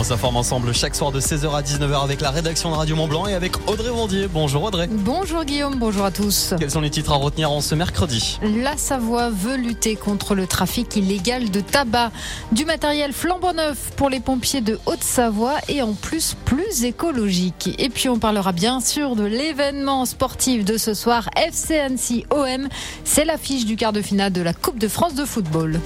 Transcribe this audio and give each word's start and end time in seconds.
On 0.00 0.02
s'informe 0.02 0.38
ensemble 0.38 0.72
chaque 0.72 0.94
soir 0.94 1.12
de 1.12 1.20
16h 1.20 1.54
à 1.54 1.60
19h 1.60 2.02
avec 2.02 2.22
la 2.22 2.30
rédaction 2.30 2.70
de 2.70 2.74
Radio 2.74 2.96
Mont 2.96 3.06
Blanc 3.06 3.26
et 3.26 3.34
avec 3.34 3.52
Audrey 3.68 3.90
Vendier. 3.90 4.28
Bonjour 4.28 4.62
Audrey. 4.62 4.88
Bonjour 4.90 5.44
Guillaume, 5.44 5.74
bonjour 5.78 6.06
à 6.06 6.10
tous. 6.10 6.54
Quels 6.58 6.70
sont 6.70 6.80
les 6.80 6.88
titres 6.88 7.12
à 7.12 7.16
retenir 7.16 7.50
en 7.50 7.60
ce 7.60 7.74
mercredi? 7.74 8.40
La 8.42 8.78
Savoie 8.78 9.28
veut 9.28 9.58
lutter 9.58 9.96
contre 9.96 10.34
le 10.34 10.46
trafic 10.46 10.96
illégal 10.96 11.50
de 11.50 11.60
tabac. 11.60 12.12
Du 12.50 12.64
matériel 12.64 13.12
flambant 13.12 13.52
neuf 13.52 13.90
pour 13.96 14.08
les 14.08 14.20
pompiers 14.20 14.62
de 14.62 14.78
Haute-Savoie 14.86 15.56
et 15.68 15.82
en 15.82 15.92
plus 15.92 16.34
plus 16.46 16.84
écologique. 16.84 17.74
Et 17.76 17.90
puis 17.90 18.08
on 18.08 18.18
parlera 18.18 18.52
bien 18.52 18.80
sûr 18.80 19.16
de 19.16 19.24
l'événement 19.24 20.06
sportif 20.06 20.64
de 20.64 20.78
ce 20.78 20.94
soir 20.94 21.28
FC 21.36 21.78
Annecy 21.78 22.24
OM. 22.30 22.68
C'est 23.04 23.26
l'affiche 23.26 23.66
du 23.66 23.76
quart 23.76 23.92
de 23.92 24.00
finale 24.00 24.32
de 24.32 24.40
la 24.40 24.54
Coupe 24.54 24.78
de 24.78 24.88
France 24.88 25.14
de 25.14 25.26
football. 25.26 25.78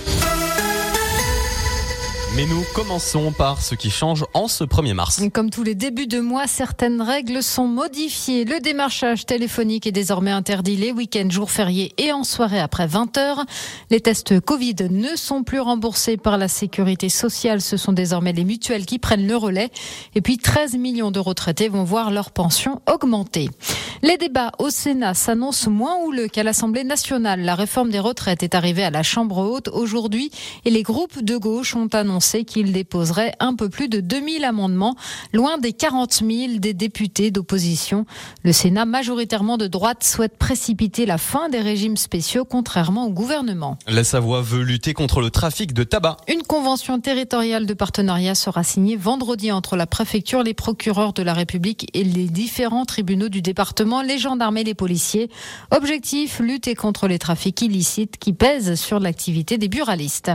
Mais 2.37 2.47
nous 2.47 2.65
commençons 2.75 3.31
par 3.31 3.63
ce 3.63 3.77
qui 3.77 3.91
change 3.91 4.25
en 4.35 4.49
ce 4.49 4.65
1er 4.65 4.93
mars. 4.93 5.23
Comme 5.33 5.51
tous 5.51 5.63
les 5.63 5.77
débuts 5.77 6.09
de 6.09 6.19
mois, 6.19 6.49
certaines 6.49 7.01
règles 7.01 7.45
sont 7.45 7.69
modifiées. 7.69 8.45
Le 8.45 8.59
démarchage 8.59 9.25
téléphonique 9.25 9.87
est 9.87 9.93
désormais 9.93 10.33
interdit 10.33 10.75
les 10.75 10.91
week-ends, 10.91 11.31
jours 11.31 11.53
fériés 11.53 11.93
et 11.97 12.11
en 12.11 12.25
soirée 12.25 12.59
après 12.59 12.89
20h. 12.89 13.45
Les 13.91 14.01
tests 14.01 14.41
Covid 14.41 14.75
ne 14.91 15.15
sont 15.15 15.45
plus 15.45 15.61
remboursés 15.61 16.17
par 16.17 16.37
la 16.37 16.49
sécurité 16.49 17.09
sociale. 17.09 17.61
Ce 17.61 17.77
sont 17.77 17.93
désormais 17.93 18.33
les 18.33 18.45
mutuelles 18.45 18.85
qui 18.85 18.99
prennent 18.99 19.29
le 19.29 19.37
relais. 19.37 19.71
Et 20.17 20.21
puis 20.21 20.37
13 20.37 20.75
millions 20.75 21.13
de 21.13 21.21
retraités 21.21 21.69
vont 21.69 21.85
voir 21.85 22.11
leur 22.11 22.33
pension 22.33 22.83
augmenter. 22.93 23.49
Les 24.07 24.19
débats 24.19 24.53
au 24.59 24.69
Sénat 24.69 25.15
s'annoncent 25.15 25.71
moins 25.71 25.97
houleux 26.05 26.29
qu'à 26.29 26.43
l'Assemblée 26.43 26.85
nationale. 26.85 27.41
La 27.41 27.55
réforme 27.55 27.89
des 27.89 28.01
retraites 28.01 28.43
est 28.43 28.55
arrivée 28.55 28.85
à 28.85 28.91
la 28.91 29.03
Chambre 29.03 29.39
haute 29.39 29.69
aujourd'hui 29.69 30.31
et 30.67 30.71
les 30.71 30.83
groupes 30.83 31.25
de 31.25 31.39
gauche 31.39 31.75
ont 31.75 31.87
annoncé 31.87 32.45
qu'il 32.45 32.75
déposerait 32.75 33.35
un 33.41 33.55
peu 33.55 33.71
plus 33.71 33.89
de 33.89 34.01
2000 34.01 34.45
amendements, 34.45 34.95
loin 35.33 35.57
des 35.57 35.73
40 35.73 36.13
000 36.13 36.59
des 36.59 36.75
députés 36.75 37.31
d'opposition. 37.31 38.05
Le 38.43 38.53
Sénat, 38.53 38.85
majoritairement 38.85 39.57
de 39.57 39.69
droite, 39.69 40.05
souhaite 40.05 40.37
précipiter 40.37 41.07
la 41.07 41.17
fin 41.17 41.49
des 41.49 41.61
régimes 41.61 41.97
spéciaux, 41.97 42.45
contrairement 42.45 43.07
au 43.07 43.11
gouvernement. 43.11 43.79
La 43.87 44.05
Savoie 44.05 44.43
veut 44.43 44.65
lutter 44.65 44.93
contre 44.93 45.23
le 45.23 45.31
trafic 45.31 45.73
de 45.73 45.83
tabac. 45.83 46.19
Une 46.29 46.43
convention 46.43 47.01
territoriale 47.01 47.65
de 47.65 47.73
partenariat 47.73 48.35
sera 48.35 48.65
signée 48.65 48.97
vendredi 48.97 49.51
entre 49.51 49.77
la 49.77 49.87
préfecture, 49.87 50.43
les 50.43 50.53
procureurs 50.53 51.15
de 51.15 51.23
la 51.23 51.33
République 51.33 51.89
et 51.95 52.05
les 52.05 52.27
différents 52.27 52.85
tribunaux 52.85 53.31
du 53.31 53.41
département, 53.41 53.94
les 54.03 54.19
gendarmes 54.19 54.57
et 54.57 54.65
les 54.65 54.75
policiers. 54.75 55.31
Objectif, 55.71 56.41
lutter 56.41 56.75
contre 56.75 57.09
les 57.09 57.19
trafics 57.19 57.61
illicites 57.63 58.17
qui 58.19 58.33
pèsent 58.33 58.75
sur 58.75 59.01
l'activité 59.01 59.59
des 59.59 59.69
buralistes. 59.69 60.31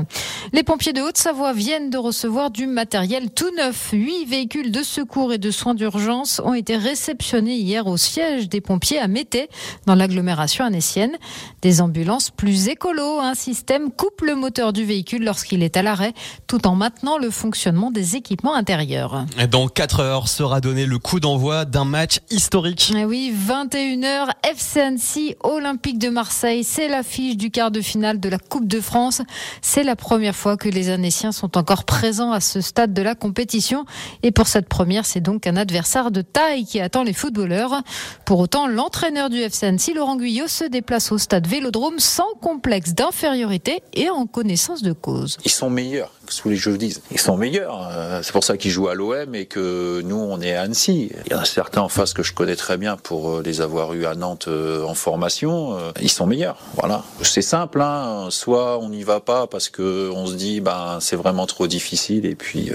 Les 0.54 0.64
pompiers 0.64 0.94
de 0.94 1.02
Haute-Savoie 1.02 1.54
viennent 1.54 1.90
de 1.90 1.98
recevoir 1.98 2.52
du 2.52 2.68
matériel 2.68 3.30
tout 3.32 3.50
neuf. 3.58 3.90
Huit 3.94 4.26
véhicules 4.26 4.72
de 4.72 4.84
secours 4.84 5.34
et 5.34 5.38
de 5.38 5.52
soins 5.52 5.76
d'urgence 5.76 6.42
ont 6.44 6.54
été 6.54 6.78
réceptionnés 6.78 7.56
hier 7.56 7.88
au 7.88 7.98
siège 7.98 8.50
des 8.50 8.62
pompiers 8.62 9.00
à 9.00 9.08
Mété, 9.08 9.50
dans 9.86 9.96
l'agglomération 9.96 10.66
anessienne. 10.66 11.18
Des 11.62 11.82
ambulances 11.82 12.30
plus 12.30 12.68
écolo. 12.68 13.20
Un 13.20 13.36
système 13.36 13.92
coupe 13.92 14.22
le 14.22 14.36
moteur 14.36 14.74
du 14.74 14.86
véhicule 14.86 15.24
lorsqu'il 15.24 15.64
est 15.64 15.78
à 15.78 15.82
l'arrêt, 15.82 16.14
tout 16.48 16.68
en 16.68 16.76
maintenant 16.76 17.18
le 17.18 17.30
fonctionnement 17.30 17.92
des 17.92 18.16
équipements 18.16 18.56
intérieurs. 18.56 19.26
Dans 19.52 19.68
4 19.68 20.00
heures 20.00 20.28
sera 20.28 20.62
donné 20.62 20.86
le 20.86 21.00
coup 21.00 21.20
d'envoi 21.20 21.66
d'un 21.66 21.86
match 21.86 22.20
historique. 22.30 22.92
Eh 22.96 23.06
oui, 23.06 23.32
21h, 23.50 24.28
FC 24.44 24.80
Annecy, 24.80 25.36
Olympique 25.42 25.98
de 25.98 26.10
Marseille. 26.10 26.64
C'est 26.64 26.88
l'affiche 26.88 27.36
du 27.36 27.50
quart 27.50 27.72
de 27.72 27.82
finale 27.82 28.20
de 28.20 28.30
la 28.30 28.38
Coupe 28.38 28.68
de 28.68 28.80
France. 28.80 29.24
C'est 29.64 29.82
la 29.82 29.96
première 29.96 30.36
fois 30.36 30.56
que 30.56 30.70
les 30.70 30.92
Annéciens 30.92 31.32
sont 31.32 31.58
encore 31.58 31.84
présent 31.84 32.32
à 32.32 32.42
ce 32.42 32.62
stade 32.62 32.94
de 32.94 33.02
la 33.02 33.16
compétition. 33.16 33.86
Et 34.22 34.30
pour 34.30 34.46
cette 34.46 34.70
première, 34.70 35.04
c'est 35.04 35.20
donc 35.20 35.48
un 35.48 35.56
adversaire 35.56 36.12
de 36.12 36.22
taille 36.22 36.64
qui 36.64 36.80
attend 36.80 37.02
les 37.02 37.14
footballeurs. 37.14 37.82
Pour 38.24 38.38
autant, 38.38 38.68
l'entraîneur 38.68 39.32
du 39.32 39.40
FC 39.40 39.66
Annecy, 39.66 39.96
Laurent 39.96 40.18
Guyot, 40.18 40.48
se 40.48 40.66
déplace 40.66 41.12
au 41.12 41.18
stade 41.18 41.48
Vélodrome 41.48 41.98
sans 41.98 42.32
complexe 42.42 42.94
d'infériorité 42.94 43.82
et 43.94 44.12
en 44.12 44.28
connaissance 44.28 44.84
de 44.84 44.94
cause. 44.94 45.40
Ils 45.44 45.50
sont 45.50 45.72
meilleurs 45.72 46.12
sous 46.32 46.50
les 46.50 46.56
jeux 46.56 46.78
disent. 46.78 47.02
Ils 47.12 47.20
sont 47.20 47.38
meilleurs. 47.38 47.88
Euh, 47.92 48.22
c'est 48.24 48.32
pour 48.32 48.44
ça 48.44 48.58
qu'ils 48.58 48.72
jouent 48.72 48.88
à 48.88 48.96
l'OM 48.96 49.36
et 49.36 49.46
que 49.46 50.02
nous, 50.02 50.16
on 50.16 50.40
est 50.42 50.54
à 50.54 50.62
Annecy. 50.62 51.12
Il 51.26 51.32
y 51.32 51.36
en 51.36 51.40
a 51.40 51.46
certains 51.46 51.82
en 51.82 51.90
face 51.90 52.14
que 52.14 52.24
je 52.24 52.34
connais 52.34 52.56
très 52.56 52.78
bien 52.78 52.98
pour 52.98 53.29
euh, 53.30 53.42
les 53.44 53.62
avoir 53.62 53.94
eu 53.94 54.06
à 54.06 54.16
Nantes 54.16 54.48
euh, 54.48 54.84
en 54.84 54.94
formation. 54.94 55.78
Ils 56.02 56.10
sont 56.10 56.26
meilleurs. 56.26 56.58
Voilà. 56.76 57.04
C'est 57.22 57.42
simple. 57.42 57.82
Hein. 57.82 58.28
Soit 58.30 58.80
on 58.80 58.90
n'y 58.90 59.04
va 59.04 59.20
pas 59.20 59.48
parce 59.48 59.70
que 59.70 60.10
on 60.14 60.26
se 60.28 60.34
dit, 60.34 60.62
ben, 60.62 60.98
c'est 61.00 61.16
vraiment 61.16 61.46
trop 61.46 61.68
difficile 61.68 62.26
et 62.26 62.36
puis, 62.36 62.72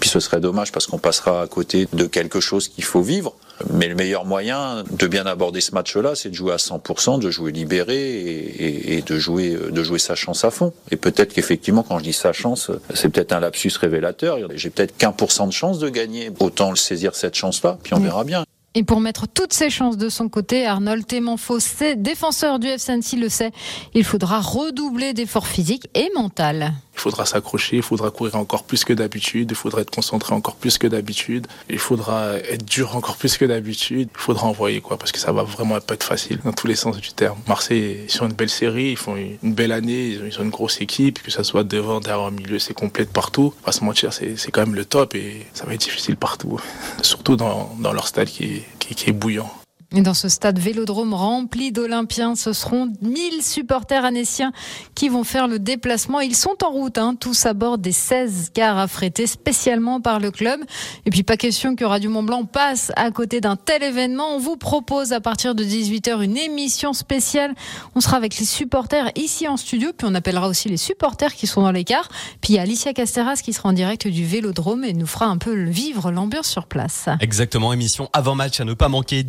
puis 0.00 0.08
ce 0.08 0.20
serait 0.20 0.40
dommage 0.40 0.72
parce 0.72 0.86
qu'on 0.86 0.98
passera 0.98 1.42
à 1.42 1.46
côté 1.46 1.88
de 1.92 2.06
quelque 2.06 2.40
chose 2.40 2.68
qu'il 2.68 2.84
faut 2.84 3.02
vivre. 3.02 3.34
Mais 3.72 3.88
le 3.88 3.94
meilleur 3.94 4.26
moyen 4.26 4.84
de 4.90 5.06
bien 5.06 5.24
aborder 5.24 5.62
ce 5.62 5.72
match-là, 5.72 6.14
c'est 6.14 6.28
de 6.28 6.34
jouer 6.34 6.52
à 6.52 6.56
100%, 6.56 7.18
de 7.18 7.30
jouer 7.30 7.52
libéré 7.52 7.96
et, 7.96 8.98
et, 8.98 9.02
de 9.02 9.18
jouer 9.18 9.56
de 9.70 9.82
jouer 9.82 9.98
sa 9.98 10.14
chance 10.14 10.44
à 10.44 10.50
fond. 10.50 10.74
Et 10.90 10.96
peut-être 10.96 11.32
qu'effectivement, 11.32 11.82
quand 11.82 11.98
je 11.98 12.04
dis 12.04 12.12
sa 12.12 12.34
chance, 12.34 12.70
c'est 12.92 13.08
peut-être 13.08 13.32
un 13.32 13.40
lapsus 13.40 13.72
révélateur. 13.80 14.38
J'ai 14.54 14.68
peut-être 14.68 14.96
qu'un 14.96 15.12
pour 15.12 15.32
cent 15.32 15.46
de 15.46 15.52
chance 15.52 15.78
de 15.78 15.88
gagner. 15.88 16.30
Autant 16.38 16.70
le 16.70 16.76
saisir 16.76 17.14
cette 17.14 17.34
chance-là, 17.34 17.78
puis 17.82 17.94
on 17.94 18.00
verra 18.00 18.24
bien. 18.24 18.44
Et 18.78 18.84
pour 18.84 19.00
mettre 19.00 19.26
toutes 19.26 19.54
ses 19.54 19.70
chances 19.70 19.96
de 19.96 20.10
son 20.10 20.28
côté, 20.28 20.66
Arnold 20.66 21.06
Témanfo, 21.06 21.56
défenseur 21.96 22.58
du 22.58 22.66
FCNC, 22.66 23.16
le 23.18 23.30
sait, 23.30 23.50
il 23.94 24.04
faudra 24.04 24.38
redoubler 24.38 25.14
d'efforts 25.14 25.46
physiques 25.46 25.88
et 25.94 26.10
mental. 26.14 26.74
Il 26.96 27.00
faudra 27.00 27.26
s'accrocher, 27.26 27.76
il 27.76 27.82
faudra 27.82 28.10
courir 28.10 28.36
encore 28.36 28.64
plus 28.64 28.84
que 28.84 28.92
d'habitude, 28.92 29.50
il 29.50 29.56
faudra 29.56 29.82
être 29.82 29.90
concentré 29.90 30.34
encore 30.34 30.56
plus 30.56 30.78
que 30.78 30.86
d'habitude, 30.86 31.46
il 31.68 31.78
faudra 31.78 32.36
être 32.38 32.64
dur 32.64 32.96
encore 32.96 33.16
plus 33.16 33.36
que 33.36 33.44
d'habitude, 33.44 34.08
il 34.12 34.18
faudra 34.18 34.46
envoyer 34.46 34.80
quoi, 34.80 34.96
parce 34.96 35.12
que 35.12 35.18
ça 35.18 35.30
va 35.30 35.42
vraiment 35.42 35.78
pas 35.80 35.94
être 35.94 36.04
facile 36.04 36.38
dans 36.44 36.52
tous 36.52 36.66
les 36.66 36.74
sens 36.74 36.96
du 36.96 37.12
terme. 37.12 37.38
Marseille 37.46 38.04
est 38.06 38.08
sur 38.08 38.24
une 38.24 38.32
belle 38.32 38.48
série, 38.48 38.90
ils 38.92 38.96
font 38.96 39.16
une 39.16 39.54
belle 39.54 39.72
année, 39.72 40.18
ils 40.26 40.38
ont 40.40 40.42
une 40.42 40.50
grosse 40.50 40.80
équipe, 40.80 41.22
que 41.22 41.30
ça 41.30 41.44
soit 41.44 41.64
devant, 41.64 42.00
derrière, 42.00 42.24
au 42.24 42.30
milieu, 42.30 42.58
c'est 42.58 42.74
complet 42.74 43.04
partout. 43.04 43.52
Pas 43.64 43.72
se 43.72 43.84
mentir, 43.84 44.12
c'est 44.12 44.50
quand 44.50 44.62
même 44.62 44.74
le 44.74 44.84
top 44.84 45.14
et 45.14 45.46
ça 45.52 45.66
va 45.66 45.74
être 45.74 45.80
difficile 45.80 46.16
partout, 46.16 46.60
surtout 47.02 47.36
dans, 47.36 47.76
leur 47.92 48.08
stade 48.08 48.28
qui 48.28 48.64
est 48.90 49.12
bouillant. 49.12 49.50
Et 49.94 50.00
dans 50.00 50.14
ce 50.14 50.28
stade 50.28 50.58
vélodrome 50.58 51.14
rempli 51.14 51.70
d'Olympiens, 51.70 52.34
ce 52.34 52.52
seront 52.52 52.92
1000 53.02 53.40
supporters 53.40 54.04
anéciens 54.04 54.52
qui 54.96 55.08
vont 55.08 55.22
faire 55.22 55.46
le 55.46 55.60
déplacement. 55.60 56.20
Ils 56.20 56.34
sont 56.34 56.56
en 56.64 56.70
route, 56.70 56.98
hein, 56.98 57.14
tous 57.18 57.46
à 57.46 57.54
bord 57.54 57.78
des 57.78 57.92
16 57.92 58.50
cars 58.52 58.78
affrétés 58.78 59.28
spécialement 59.28 60.00
par 60.00 60.18
le 60.18 60.32
club. 60.32 60.60
Et 61.04 61.10
puis 61.10 61.22
pas 61.22 61.36
question 61.36 61.76
que 61.76 61.84
Radio 61.84 62.10
Mont 62.10 62.24
Blanc 62.24 62.46
passe 62.46 62.90
à 62.96 63.12
côté 63.12 63.40
d'un 63.40 63.54
tel 63.54 63.84
événement. 63.84 64.34
On 64.34 64.38
vous 64.40 64.56
propose 64.56 65.12
à 65.12 65.20
partir 65.20 65.54
de 65.54 65.62
18h 65.64 66.20
une 66.20 66.36
émission 66.36 66.92
spéciale. 66.92 67.54
On 67.94 68.00
sera 68.00 68.16
avec 68.16 68.38
les 68.38 68.44
supporters 68.44 69.12
ici 69.14 69.46
en 69.46 69.56
studio, 69.56 69.92
puis 69.96 70.08
on 70.10 70.16
appellera 70.16 70.48
aussi 70.48 70.68
les 70.68 70.78
supporters 70.78 71.32
qui 71.32 71.46
sont 71.46 71.62
dans 71.62 71.72
les 71.72 71.84
cars. 71.84 72.08
Puis 72.40 72.54
il 72.54 72.56
y 72.56 72.58
a 72.58 72.62
Alicia 72.62 72.92
Casteras 72.92 73.36
qui 73.36 73.52
sera 73.52 73.68
en 73.68 73.72
direct 73.72 74.08
du 74.08 74.26
vélodrome 74.26 74.82
et 74.82 74.94
nous 74.94 75.06
fera 75.06 75.26
un 75.26 75.38
peu 75.38 75.54
vivre 75.62 76.10
l'ambiance 76.10 76.48
sur 76.48 76.66
place. 76.66 77.08
Exactement, 77.20 77.72
émission 77.72 78.10
avant 78.12 78.34
match 78.34 78.58
à 78.60 78.64
ne 78.64 78.74
pas 78.74 78.88
manquer 78.88 79.22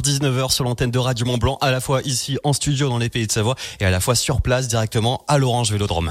18h 0.00 0.26
19h 0.26 0.50
sur 0.52 0.64
l'antenne 0.64 0.90
de 0.90 0.98
Radio 0.98 1.26
Mont 1.26 1.38
Blanc, 1.38 1.58
à 1.60 1.70
la 1.70 1.80
fois 1.80 2.00
ici 2.02 2.38
en 2.44 2.52
studio 2.52 2.88
dans 2.88 2.98
les 2.98 3.08
pays 3.08 3.26
de 3.26 3.32
Savoie 3.32 3.54
et 3.80 3.84
à 3.84 3.90
la 3.90 4.00
fois 4.00 4.14
sur 4.14 4.40
place 4.40 4.68
directement 4.68 5.22
à 5.28 5.38
l'Orange 5.38 5.72
Vélodrome. 5.72 6.10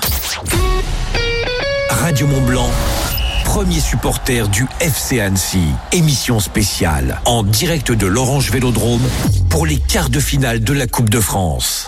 Radio 1.89 2.27
Mont 2.27 2.41
Blanc. 2.41 2.69
Premier 3.43 3.79
supporter 3.79 4.47
du 4.49 4.67
FC 4.79 5.19
Annecy. 5.19 5.63
Émission 5.91 6.39
spéciale 6.39 7.21
en 7.25 7.43
direct 7.43 7.91
de 7.91 8.07
l'Orange 8.07 8.51
Vélodrome 8.51 9.03
pour 9.49 9.65
les 9.65 9.77
quarts 9.77 10.09
de 10.09 10.19
finale 10.19 10.63
de 10.63 10.73
la 10.73 10.87
Coupe 10.87 11.09
de 11.09 11.19
France. 11.19 11.87